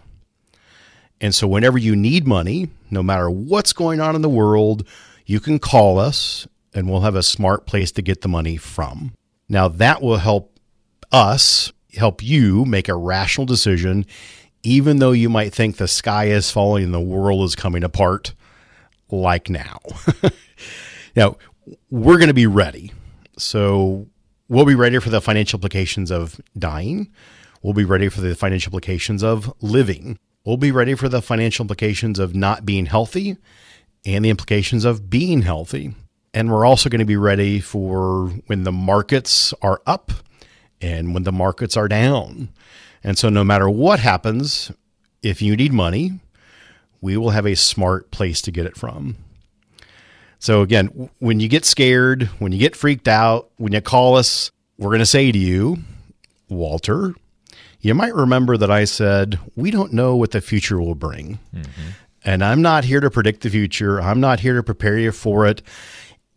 And 1.20 1.34
so, 1.34 1.46
whenever 1.46 1.78
you 1.78 1.94
need 1.96 2.26
money, 2.26 2.70
no 2.90 3.02
matter 3.02 3.30
what's 3.30 3.72
going 3.72 4.00
on 4.00 4.16
in 4.16 4.22
the 4.22 4.28
world, 4.28 4.86
you 5.26 5.40
can 5.40 5.58
call 5.58 5.98
us 5.98 6.46
and 6.74 6.88
we'll 6.88 7.00
have 7.00 7.14
a 7.14 7.22
smart 7.22 7.66
place 7.66 7.92
to 7.92 8.02
get 8.02 8.20
the 8.22 8.28
money 8.28 8.56
from. 8.56 9.12
Now, 9.48 9.68
that 9.68 10.02
will 10.02 10.16
help 10.16 10.58
us, 11.12 11.72
help 11.94 12.22
you 12.22 12.64
make 12.64 12.88
a 12.88 12.96
rational 12.96 13.46
decision 13.46 14.06
even 14.64 14.98
though 14.98 15.12
you 15.12 15.28
might 15.28 15.54
think 15.54 15.76
the 15.76 15.86
sky 15.86 16.26
is 16.26 16.50
falling 16.50 16.84
and 16.84 16.94
the 16.94 17.00
world 17.00 17.44
is 17.44 17.54
coming 17.54 17.84
apart, 17.84 18.34
like 19.10 19.48
now. 19.48 19.78
now, 21.16 21.36
we're 21.90 22.18
going 22.18 22.28
to 22.28 22.34
be 22.34 22.46
ready. 22.46 22.92
So, 23.38 24.08
we'll 24.48 24.64
be 24.64 24.74
ready 24.74 24.98
for 24.98 25.10
the 25.10 25.20
financial 25.20 25.58
implications 25.58 26.10
of 26.10 26.40
dying. 26.58 27.12
We'll 27.62 27.74
be 27.74 27.84
ready 27.84 28.08
for 28.08 28.20
the 28.20 28.34
financial 28.34 28.70
implications 28.70 29.22
of 29.22 29.52
living. 29.60 30.18
We'll 30.44 30.58
be 30.58 30.72
ready 30.72 30.94
for 30.94 31.08
the 31.08 31.22
financial 31.22 31.62
implications 31.62 32.18
of 32.18 32.34
not 32.34 32.66
being 32.66 32.86
healthy 32.86 33.38
and 34.04 34.24
the 34.24 34.30
implications 34.30 34.84
of 34.84 35.08
being 35.08 35.42
healthy. 35.42 35.94
And 36.34 36.50
we're 36.50 36.66
also 36.66 36.90
going 36.90 36.98
to 36.98 37.06
be 37.06 37.16
ready 37.16 37.60
for 37.60 38.28
when 38.46 38.64
the 38.64 38.72
markets 38.72 39.54
are 39.62 39.80
up 39.86 40.12
and 40.80 41.14
when 41.14 41.22
the 41.22 41.32
markets 41.32 41.76
are 41.76 41.88
down. 41.88 42.50
And 43.04 43.18
so, 43.18 43.28
no 43.28 43.44
matter 43.44 43.68
what 43.68 44.00
happens, 44.00 44.72
if 45.22 45.42
you 45.42 45.54
need 45.56 45.72
money, 45.72 46.20
we 47.02 47.18
will 47.18 47.30
have 47.30 47.46
a 47.46 47.54
smart 47.54 48.10
place 48.10 48.40
to 48.42 48.50
get 48.50 48.64
it 48.64 48.76
from. 48.76 49.16
So, 50.38 50.62
again, 50.62 51.10
when 51.18 51.38
you 51.38 51.48
get 51.48 51.66
scared, 51.66 52.24
when 52.38 52.50
you 52.52 52.58
get 52.58 52.74
freaked 52.74 53.08
out, 53.08 53.50
when 53.58 53.72
you 53.72 53.82
call 53.82 54.16
us, 54.16 54.50
we're 54.78 54.88
going 54.88 54.98
to 55.00 55.06
say 55.06 55.30
to 55.30 55.38
you, 55.38 55.78
Walter, 56.48 57.14
you 57.80 57.94
might 57.94 58.14
remember 58.14 58.56
that 58.56 58.70
I 58.70 58.84
said, 58.84 59.38
we 59.54 59.70
don't 59.70 59.92
know 59.92 60.16
what 60.16 60.30
the 60.30 60.40
future 60.40 60.80
will 60.80 60.94
bring. 60.94 61.38
Mm-hmm. 61.54 61.88
And 62.24 62.42
I'm 62.42 62.62
not 62.62 62.84
here 62.84 63.00
to 63.00 63.10
predict 63.10 63.42
the 63.42 63.50
future. 63.50 64.00
I'm 64.00 64.20
not 64.20 64.40
here 64.40 64.54
to 64.54 64.62
prepare 64.62 64.98
you 64.98 65.12
for 65.12 65.46
it. 65.46 65.60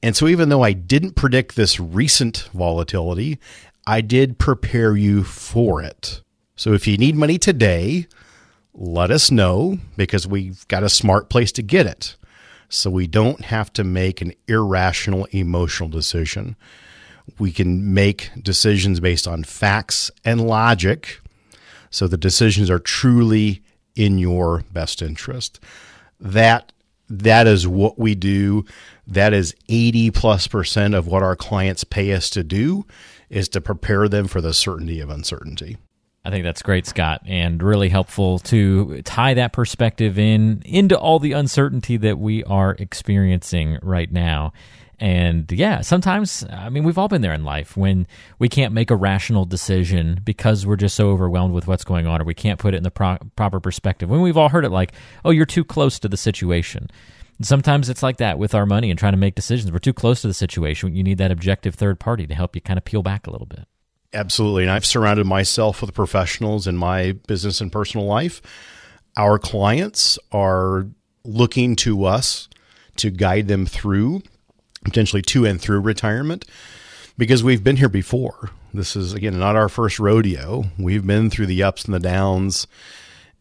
And 0.03 0.15
so, 0.15 0.27
even 0.27 0.49
though 0.49 0.63
I 0.63 0.73
didn't 0.73 1.15
predict 1.15 1.55
this 1.55 1.79
recent 1.79 2.49
volatility, 2.53 3.39
I 3.85 4.01
did 4.01 4.37
prepare 4.37 4.97
you 4.97 5.23
for 5.23 5.81
it. 5.81 6.21
So 6.57 6.73
if 6.73 6.87
you 6.87 6.97
need 6.97 7.15
money 7.15 7.37
today, 7.37 8.07
let 8.73 9.11
us 9.11 9.29
know 9.29 9.77
because 9.95 10.27
we've 10.27 10.67
got 10.67 10.83
a 10.83 10.89
smart 10.89 11.29
place 11.29 11.51
to 11.53 11.61
get 11.61 11.85
it. 11.85 12.15
So 12.67 12.89
we 12.89 13.05
don't 13.05 13.45
have 13.45 13.71
to 13.73 13.83
make 13.83 14.21
an 14.21 14.33
irrational 14.47 15.25
emotional 15.25 15.87
decision. 15.87 16.55
We 17.37 17.51
can 17.51 17.93
make 17.93 18.31
decisions 18.41 18.99
based 18.99 19.27
on 19.27 19.43
facts 19.43 20.09
and 20.25 20.47
logic. 20.47 21.21
So 21.91 22.07
the 22.07 22.17
decisions 22.17 22.71
are 22.71 22.79
truly 22.79 23.61
in 23.95 24.17
your 24.17 24.63
best 24.71 25.01
interest. 25.01 25.59
That 26.19 26.73
that 27.07 27.47
is 27.47 27.67
what 27.67 27.99
we 27.99 28.15
do. 28.15 28.65
That 29.05 29.31
is 29.31 29.55
80 29.69 30.11
plus 30.11 30.47
percent 30.47 30.95
of 30.95 31.07
what 31.07 31.23
our 31.23 31.35
clients 31.35 31.83
pay 31.83 32.13
us 32.13 32.29
to 32.31 32.43
do 32.43 32.85
is 33.29 33.47
to 33.49 33.61
prepare 33.61 34.09
them 34.09 34.27
for 34.27 34.41
the 34.41 34.53
certainty 34.53 34.99
of 34.99 35.09
uncertainty. 35.09 35.77
I 36.27 36.29
think 36.29 36.43
that's 36.43 36.61
great, 36.61 36.85
Scott, 36.85 37.21
and 37.25 37.63
really 37.63 37.87
helpful 37.87 38.39
to 38.39 39.01
tie 39.03 39.33
that 39.35 39.53
perspective 39.53 40.19
in 40.19 40.61
into 40.65 40.99
all 40.99 41.19
the 41.19 41.31
uncertainty 41.31 41.95
that 41.95 42.19
we 42.19 42.43
are 42.43 42.75
experiencing 42.79 43.79
right 43.81 44.11
now. 44.11 44.51
And 44.99 45.49
yeah, 45.49 45.79
sometimes, 45.79 46.45
I 46.51 46.67
mean, 46.67 46.83
we've 46.83 46.97
all 46.97 47.07
been 47.07 47.21
there 47.21 47.31
in 47.31 47.45
life 47.45 47.77
when 47.77 48.07
we 48.39 48.49
can't 48.49 48.73
make 48.73 48.91
a 48.91 48.95
rational 48.97 49.45
decision 49.45 50.19
because 50.25 50.65
we're 50.65 50.75
just 50.75 50.97
so 50.97 51.11
overwhelmed 51.11 51.53
with 51.53 51.65
what's 51.65 51.85
going 51.85 52.07
on, 52.07 52.21
or 52.21 52.25
we 52.25 52.33
can't 52.33 52.59
put 52.59 52.73
it 52.73 52.77
in 52.77 52.83
the 52.83 52.91
pro- 52.91 53.19
proper 53.37 53.61
perspective. 53.61 54.09
When 54.09 54.19
we've 54.19 54.35
all 54.35 54.49
heard 54.49 54.65
it 54.65 54.69
like, 54.69 54.91
oh, 55.23 55.29
you're 55.29 55.45
too 55.45 55.63
close 55.63 55.97
to 55.99 56.09
the 56.09 56.17
situation. 56.17 56.89
And 57.37 57.47
sometimes 57.47 57.87
it's 57.87 58.03
like 58.03 58.17
that 58.17 58.37
with 58.37 58.53
our 58.53 58.65
money 58.65 58.89
and 58.89 58.99
trying 58.99 59.13
to 59.13 59.17
make 59.17 59.35
decisions. 59.35 59.71
We're 59.71 59.79
too 59.79 59.93
close 59.93 60.23
to 60.23 60.27
the 60.27 60.33
situation. 60.33 60.93
You 60.93 61.03
need 61.03 61.19
that 61.19 61.31
objective 61.31 61.75
third 61.75 62.01
party 62.01 62.27
to 62.27 62.35
help 62.35 62.53
you 62.53 62.59
kind 62.59 62.77
of 62.77 62.83
peel 62.83 63.01
back 63.01 63.27
a 63.27 63.31
little 63.31 63.47
bit. 63.47 63.65
Absolutely. 64.13 64.63
And 64.63 64.71
I've 64.71 64.85
surrounded 64.85 65.25
myself 65.25 65.81
with 65.81 65.93
professionals 65.93 66.67
in 66.67 66.77
my 66.77 67.13
business 67.27 67.61
and 67.61 67.71
personal 67.71 68.05
life. 68.05 68.41
Our 69.17 69.37
clients 69.37 70.17
are 70.31 70.87
looking 71.23 71.75
to 71.77 72.05
us 72.05 72.47
to 72.97 73.09
guide 73.09 73.47
them 73.47 73.65
through, 73.65 74.23
potentially 74.83 75.21
to 75.23 75.45
and 75.45 75.59
through 75.59 75.81
retirement, 75.81 76.45
because 77.17 77.43
we've 77.43 77.63
been 77.63 77.77
here 77.77 77.89
before. 77.89 78.51
This 78.73 78.95
is, 78.95 79.13
again, 79.13 79.37
not 79.39 79.55
our 79.55 79.69
first 79.69 79.99
rodeo. 79.99 80.65
We've 80.77 81.05
been 81.05 81.29
through 81.29 81.47
the 81.47 81.63
ups 81.63 81.85
and 81.85 81.93
the 81.93 81.99
downs. 81.99 82.67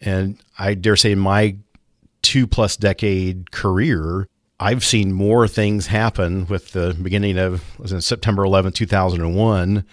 And 0.01 0.39
I 0.59 0.75
dare 0.75 0.97
say, 0.97 1.15
my 1.15 1.57
two 2.23 2.47
plus 2.47 2.77
decade 2.77 3.51
career, 3.51 4.27
I've 4.59 4.85
seen 4.85 5.13
more 5.13 5.47
things 5.47 5.87
happen 5.87 6.47
with 6.47 6.73
the 6.73 6.97
beginning 7.01 7.39
of 7.39 7.79
was 7.79 7.93
it 7.93 8.01
September 8.03 8.45
11, 8.45 8.73
2001, 8.73 9.85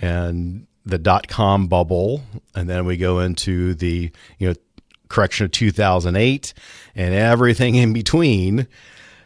and 0.00 0.66
the 0.84 0.98
dot 0.98 1.28
com 1.28 1.68
bubble, 1.68 2.22
and 2.54 2.68
then 2.68 2.84
we 2.86 2.96
go 2.96 3.20
into 3.20 3.74
the 3.74 4.10
you 4.38 4.48
know 4.48 4.54
correction 5.08 5.44
of 5.44 5.50
2008 5.50 6.54
and 6.94 7.14
everything 7.14 7.74
in 7.74 7.92
between. 7.92 8.66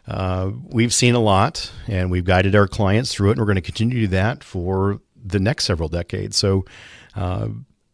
Uh, 0.07 0.51
we've 0.63 0.93
seen 0.93 1.15
a 1.15 1.19
lot, 1.19 1.71
and 1.87 2.11
we've 2.11 2.25
guided 2.25 2.55
our 2.55 2.67
clients 2.67 3.13
through 3.13 3.29
it, 3.29 3.31
and 3.33 3.39
we're 3.39 3.45
going 3.45 3.55
to 3.55 3.61
continue 3.61 3.95
to 3.95 4.01
do 4.01 4.07
that 4.07 4.43
for 4.43 4.99
the 5.23 5.39
next 5.39 5.65
several 5.65 5.89
decades. 5.89 6.37
So. 6.37 6.65
Uh, 7.15 7.49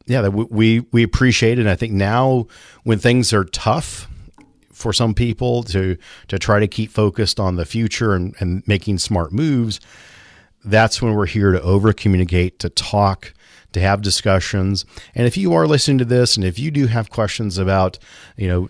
yeah, 0.08 0.28
we 0.28 0.80
we 0.80 1.04
appreciate 1.04 1.60
it. 1.60 1.62
And 1.62 1.70
I 1.70 1.76
think 1.76 1.94
now 1.94 2.48
when 2.84 2.98
things 2.98 3.32
are 3.34 3.46
tough, 3.46 4.10
for 4.82 4.92
some 4.92 5.14
people 5.14 5.64
to 5.64 5.96
to 6.28 6.40
try 6.40 6.60
to 6.60 6.68
keep 6.68 6.92
focused 6.92 7.40
on 7.40 7.56
the 7.56 7.66
future 7.66 8.14
and, 8.14 8.36
and 8.40 8.68
making 8.68 8.98
smart 8.98 9.32
moves, 9.32 9.80
that's 10.64 11.02
when 11.02 11.14
we're 11.14 11.26
here 11.26 11.52
to 11.52 11.62
over 11.62 11.94
communicate, 11.94 12.60
to 12.60 12.70
talk, 12.70 13.34
to 13.74 13.80
have 13.80 14.02
discussions. 14.02 14.86
And 15.16 15.28
if 15.28 15.38
you 15.38 15.54
are 15.54 15.68
listening 15.68 15.98
to 16.00 16.06
this 16.06 16.36
and 16.36 16.46
if 16.46 16.60
you 16.60 16.72
do 16.72 16.88
have 16.88 17.10
questions 17.10 17.58
about, 17.58 17.98
you 18.38 18.48
know, 18.48 18.70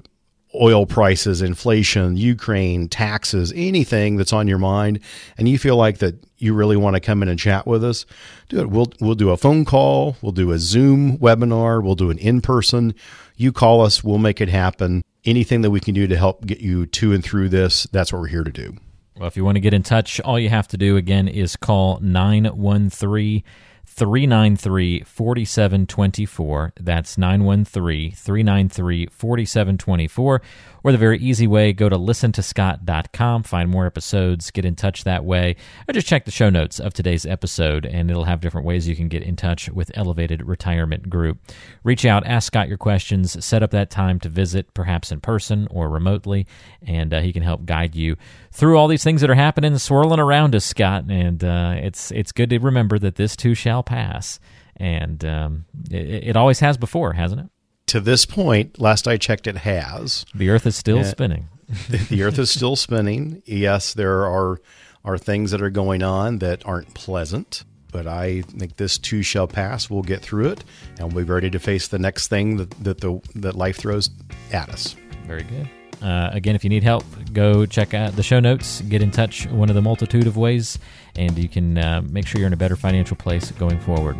oil 0.53 0.85
prices, 0.85 1.41
inflation, 1.41 2.17
Ukraine, 2.17 2.89
taxes, 2.89 3.53
anything 3.55 4.17
that's 4.17 4.33
on 4.33 4.47
your 4.47 4.57
mind, 4.57 4.99
and 5.37 5.47
you 5.47 5.57
feel 5.57 5.77
like 5.77 5.99
that 5.99 6.15
you 6.37 6.53
really 6.53 6.75
want 6.75 6.95
to 6.95 6.99
come 6.99 7.23
in 7.23 7.29
and 7.29 7.39
chat 7.39 7.65
with 7.65 7.83
us, 7.83 8.05
do 8.49 8.59
it. 8.59 8.69
We'll 8.69 8.91
we'll 8.99 9.15
do 9.15 9.29
a 9.29 9.37
phone 9.37 9.63
call, 9.65 10.17
we'll 10.21 10.31
do 10.31 10.51
a 10.51 10.59
Zoom 10.59 11.17
webinar, 11.19 11.83
we'll 11.83 11.95
do 11.95 12.09
an 12.09 12.17
in 12.17 12.41
person. 12.41 12.93
You 13.37 13.51
call 13.51 13.81
us, 13.81 14.03
we'll 14.03 14.17
make 14.17 14.41
it 14.41 14.49
happen. 14.49 15.03
Anything 15.23 15.61
that 15.61 15.71
we 15.71 15.79
can 15.79 15.93
do 15.93 16.07
to 16.07 16.17
help 16.17 16.45
get 16.45 16.59
you 16.59 16.85
to 16.85 17.13
and 17.13 17.23
through 17.23 17.49
this, 17.49 17.83
that's 17.91 18.11
what 18.11 18.19
we're 18.19 18.27
here 18.27 18.43
to 18.43 18.51
do. 18.51 18.75
Well, 19.21 19.27
if 19.27 19.37
you 19.37 19.45
want 19.45 19.57
to 19.57 19.59
get 19.59 19.75
in 19.75 19.83
touch, 19.83 20.19
all 20.21 20.39
you 20.39 20.49
have 20.49 20.67
to 20.69 20.77
do 20.77 20.97
again 20.97 21.27
is 21.27 21.55
call 21.55 21.99
913 21.99 23.43
393 23.93 25.03
4724. 25.03 26.73
That's 26.79 27.17
913 27.17 28.11
393 28.11 29.07
4724. 29.07 30.41
Or 30.83 30.91
the 30.91 30.97
very 30.97 31.19
easy 31.19 31.45
way, 31.45 31.73
go 31.73 31.89
to 31.89 31.97
listen 31.97 32.31
to 32.31 32.41
Scott.com, 32.41 33.43
find 33.43 33.69
more 33.69 33.85
episodes, 33.85 34.49
get 34.49 34.65
in 34.65 34.75
touch 34.75 35.03
that 35.03 35.23
way, 35.23 35.55
or 35.87 35.93
just 35.93 36.07
check 36.07 36.25
the 36.25 36.31
show 36.31 36.49
notes 36.49 36.79
of 36.79 36.93
today's 36.93 37.23
episode, 37.23 37.85
and 37.85 38.09
it'll 38.09 38.23
have 38.23 38.41
different 38.41 38.65
ways 38.65 38.87
you 38.87 38.95
can 38.95 39.07
get 39.07 39.21
in 39.21 39.35
touch 39.35 39.69
with 39.69 39.91
Elevated 39.93 40.41
Retirement 40.47 41.07
Group. 41.07 41.37
Reach 41.83 42.03
out, 42.03 42.25
ask 42.25 42.47
Scott 42.47 42.67
your 42.67 42.79
questions, 42.79 43.43
set 43.45 43.61
up 43.61 43.69
that 43.71 43.91
time 43.91 44.19
to 44.21 44.29
visit, 44.29 44.73
perhaps 44.73 45.11
in 45.11 45.21
person 45.21 45.67
or 45.69 45.87
remotely, 45.87 46.47
and 46.81 47.13
uh, 47.13 47.21
he 47.21 47.31
can 47.31 47.43
help 47.43 47.65
guide 47.65 47.95
you 47.95 48.15
through 48.51 48.77
all 48.77 48.87
these 48.87 49.03
things 49.03 49.21
that 49.21 49.29
are 49.29 49.35
happening, 49.35 49.77
swirling 49.77 50.19
around 50.19 50.55
us, 50.55 50.65
Scott. 50.65 51.05
And 51.09 51.43
uh, 51.43 51.75
it's 51.77 52.11
it's 52.11 52.31
good 52.31 52.49
to 52.49 52.59
remember 52.59 52.97
that 52.99 53.15
this 53.15 53.35
too 53.35 53.53
shall 53.53 53.80
pass, 53.83 54.39
and 54.77 55.23
um, 55.25 55.65
it, 55.89 56.29
it 56.29 56.37
always 56.37 56.59
has 56.59 56.77
before, 56.77 57.13
hasn't 57.13 57.41
it? 57.41 57.47
to 57.91 57.99
this 57.99 58.25
point, 58.25 58.79
last 58.79 59.05
I 59.05 59.17
checked, 59.17 59.47
it 59.47 59.57
has. 59.57 60.25
The 60.33 60.49
Earth 60.49 60.65
is 60.65 60.77
still 60.77 61.03
spinning. 61.03 61.49
the 62.09 62.23
Earth 62.23 62.39
is 62.39 62.49
still 62.49 62.77
spinning. 62.77 63.43
Yes, 63.45 63.93
there 63.93 64.25
are 64.25 64.61
are 65.03 65.17
things 65.17 65.51
that 65.51 65.61
are 65.61 65.69
going 65.69 66.01
on 66.01 66.37
that 66.37 66.65
aren't 66.65 66.93
pleasant, 66.93 67.65
but 67.91 68.07
I 68.07 68.43
think 68.43 68.77
this 68.77 68.97
too 68.97 69.23
shall 69.23 69.45
pass. 69.45 69.89
We'll 69.89 70.03
get 70.03 70.21
through 70.21 70.51
it, 70.51 70.63
and 70.99 71.11
we'll 71.11 71.25
be 71.25 71.31
ready 71.31 71.49
to 71.49 71.59
face 71.59 71.89
the 71.89 71.99
next 71.99 72.29
thing 72.29 72.55
that 72.57 72.69
that 72.81 73.01
the 73.01 73.19
that 73.35 73.55
life 73.55 73.75
throws 73.75 74.09
at 74.53 74.69
us. 74.69 74.95
Very 75.25 75.43
good. 75.43 75.69
Uh, 76.01 76.29
again, 76.33 76.55
if 76.55 76.63
you 76.63 76.69
need 76.69 76.83
help, 76.83 77.03
go 77.33 77.65
check 77.65 77.93
out 77.93 78.15
the 78.15 78.23
show 78.23 78.39
notes. 78.39 78.81
Get 78.81 79.01
in 79.01 79.11
touch 79.11 79.45
one 79.47 79.69
of 79.69 79.75
the 79.75 79.81
multitude 79.81 80.25
of 80.25 80.35
ways, 80.35 80.79
and 81.15 81.37
you 81.37 81.47
can 81.47 81.77
uh, 81.77 82.01
make 82.09 82.25
sure 82.25 82.39
you're 82.39 82.47
in 82.47 82.53
a 82.53 82.57
better 82.57 82.75
financial 82.75 83.15
place 83.15 83.51
going 83.51 83.79
forward. 83.79 84.17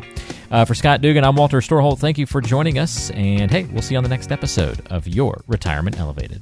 Uh, 0.51 0.65
for 0.65 0.75
Scott 0.75 1.01
Dugan, 1.01 1.23
I'm 1.23 1.35
Walter 1.35 1.59
Storholt. 1.59 2.00
Thank 2.00 2.17
you 2.17 2.25
for 2.25 2.41
joining 2.41 2.77
us, 2.77 3.09
and 3.11 3.50
hey, 3.50 3.63
we'll 3.63 3.81
see 3.81 3.95
you 3.95 3.97
on 3.97 4.03
the 4.03 4.09
next 4.09 4.31
episode 4.31 4.85
of 4.89 5.07
Your 5.07 5.43
Retirement 5.47 6.00
Elevated. 6.00 6.41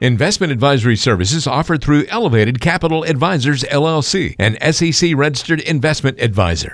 Investment 0.00 0.52
advisory 0.52 0.96
services 0.96 1.46
offered 1.46 1.82
through 1.82 2.04
Elevated 2.08 2.60
Capital 2.60 3.04
Advisors 3.04 3.62
LLC, 3.64 4.34
an 4.38 4.58
SEC 4.72 5.12
registered 5.14 5.60
investment 5.60 6.20
advisor. 6.20 6.72